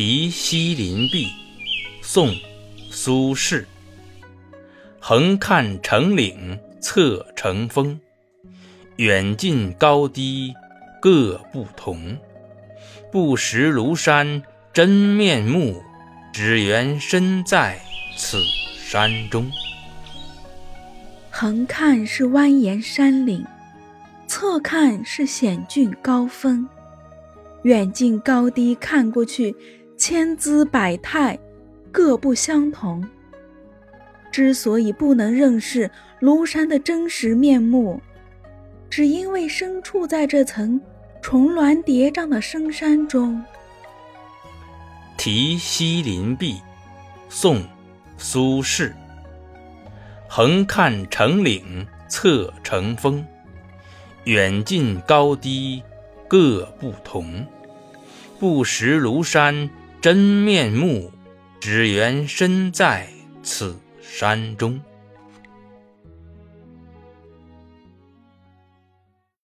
[0.00, 1.28] 题西林壁，
[2.00, 2.28] 宋·
[2.90, 3.66] 苏轼。
[4.98, 8.00] 横看成岭侧成峰，
[8.96, 10.54] 远近高低
[11.02, 12.16] 各不同。
[13.12, 15.82] 不识庐山真面目，
[16.32, 17.78] 只缘身在
[18.16, 18.38] 此
[18.78, 19.50] 山中。
[21.30, 23.44] 横看是蜿蜒山岭，
[24.26, 26.66] 侧看是险峻高峰，
[27.64, 29.54] 远近高低看过去。
[30.00, 31.38] 千姿百态，
[31.92, 33.06] 各不相同。
[34.32, 35.90] 之所以不能认识
[36.22, 38.00] 庐山的真实面目，
[38.88, 40.80] 只因为身处在这层
[41.20, 43.44] 重峦叠嶂的深山中。
[45.18, 46.62] 题西林壁，
[47.28, 47.58] 宋·
[48.16, 48.94] 苏轼。
[50.26, 53.22] 横看成岭侧成峰，
[54.24, 55.82] 远近高低
[56.26, 57.46] 各不同。
[58.38, 59.68] 不识庐山。
[60.00, 61.12] 真面目，
[61.60, 63.06] 只缘身在
[63.42, 64.80] 此山中。